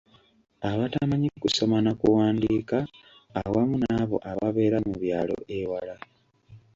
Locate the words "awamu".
3.39-3.75